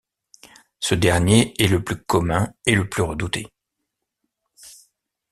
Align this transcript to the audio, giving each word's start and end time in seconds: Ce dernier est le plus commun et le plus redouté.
Ce 0.79 0.95
dernier 0.95 1.53
est 1.61 1.67
le 1.67 1.83
plus 1.83 1.95
commun 2.01 2.51
et 2.65 2.73
le 2.73 2.89
plus 2.89 3.03
redouté. 3.03 3.45